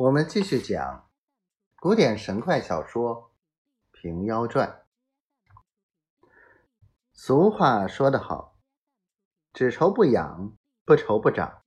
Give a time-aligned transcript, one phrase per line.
[0.00, 1.10] 我们继续讲
[1.76, 3.34] 古典神怪小说
[4.00, 4.82] 《平妖传》。
[7.12, 8.58] 俗话说得好
[9.52, 11.64] ：“只愁不痒，不愁不长。”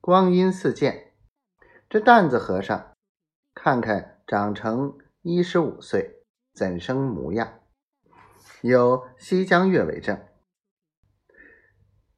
[0.00, 1.14] 光阴似箭，
[1.90, 2.94] 这担子和尚
[3.54, 6.22] 看看长成一十五岁，
[6.54, 7.58] 怎生模样？
[8.60, 10.28] 有西江月为证：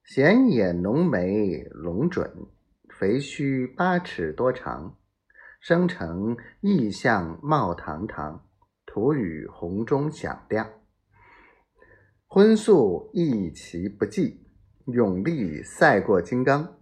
[0.02, 2.46] 显眼浓眉龙准，
[2.91, 4.98] 肥须八尺多长。
[5.66, 8.46] 生成异象貌堂堂，
[8.84, 10.70] 吐语红钟响亮。
[12.27, 14.46] 荤素异其不济，
[14.84, 16.77] 勇力赛过金刚。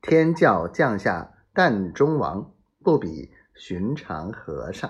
[0.00, 4.88] 天教降下旦中王，不比寻常和尚。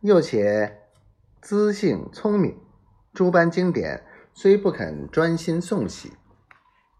[0.00, 0.78] 又且
[1.42, 2.58] 资性聪明，
[3.12, 4.02] 诸般经典
[4.32, 6.14] 虽不肯专心诵习，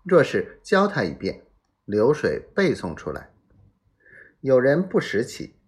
[0.03, 1.47] 若是教他一遍，
[1.87, 3.31] 流水背诵出来。
[4.45, 5.59] 有人不识起，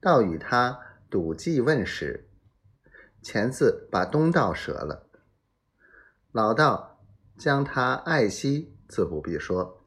[0.00, 0.80] 倒与他
[1.10, 2.30] 赌计问时，
[3.20, 5.06] 钱字把东道折了。
[6.30, 7.04] 老道
[7.36, 9.84] 将他爱惜，自不必说，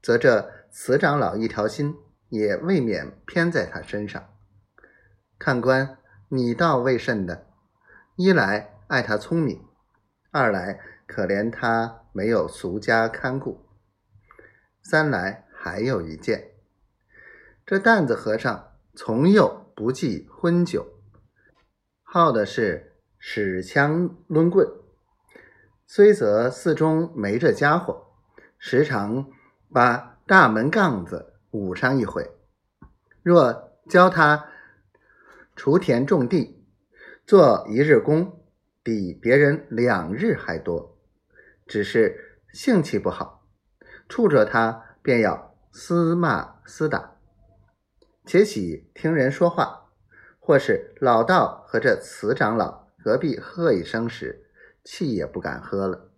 [0.00, 1.98] 则这慈长老一条心
[2.30, 4.30] 也未免偏在他身上。
[5.38, 5.98] 看官，
[6.30, 7.46] 你倒为甚的？
[8.16, 9.62] 一来爱他聪明，
[10.30, 13.66] 二来可怜他没有俗家看顾，
[14.82, 16.51] 三来还有一件。
[17.64, 20.84] 这担子和尚从幼不忌荤酒，
[22.02, 24.68] 好的是使枪抡棍，
[25.86, 28.08] 虽则寺中没这家伙，
[28.58, 29.30] 时常
[29.72, 32.28] 把大门杠子舞上一回。
[33.22, 34.48] 若教他
[35.56, 36.66] 锄田种地，
[37.24, 38.44] 做一日工，
[38.82, 40.98] 比别人两日还多。
[41.66, 43.46] 只是性气不好，
[44.08, 47.16] 触着他便要厮骂厮打。
[48.24, 49.90] 且喜听人说话，
[50.38, 54.46] 或是老道和这慈长老隔壁喝一声时，
[54.84, 56.10] 气也不敢喝了。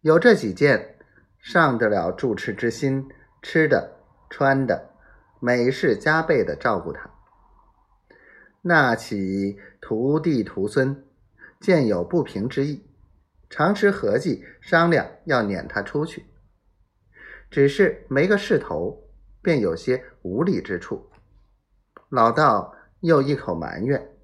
[0.00, 0.98] 有这几件，
[1.38, 3.08] 上得了住持之心，
[3.42, 3.98] 吃的
[4.30, 4.90] 穿的，
[5.40, 7.10] 每事加倍的照顾他。
[8.62, 11.06] 那起徒弟徒孙
[11.60, 12.82] 见有不平之意，
[13.50, 16.24] 常持合计商量要撵他出去，
[17.50, 19.03] 只是没个势头。
[19.44, 21.10] 便有些无理之处，
[22.08, 24.16] 老道又一口埋怨，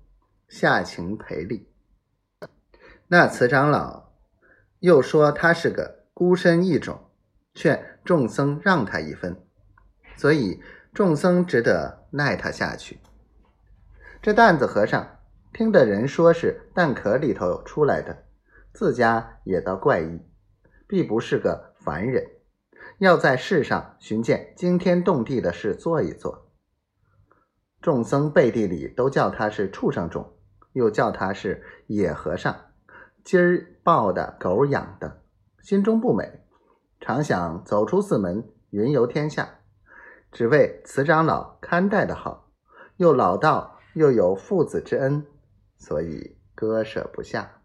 [0.48, 1.69] 下情赔礼。
[3.06, 4.14] 那慈长老
[4.78, 7.10] 又说他是个孤身异种，
[7.53, 9.36] 劝众僧让他一分，
[10.16, 10.62] 所以
[10.94, 12.98] 众僧只得耐他下去。
[14.22, 15.19] 这担子和尚
[15.52, 18.25] 听的人说是蛋壳里头出来的，
[18.72, 20.20] 自家也倒怪异，
[20.87, 22.40] 必不是个凡人。
[23.00, 26.50] 要在世上寻见惊天动地的事做一做。
[27.81, 30.34] 众僧背地里都叫他是畜生种，
[30.75, 32.55] 又叫他是野和尚，
[33.25, 35.22] 今儿抱的狗养的，
[35.62, 36.43] 心中不美，
[37.00, 39.49] 常想走出寺门云游天下。
[40.31, 42.50] 只为慈长老看待的好，
[42.99, 45.27] 又老道又有父子之恩，
[45.78, 47.59] 所以割舍不下。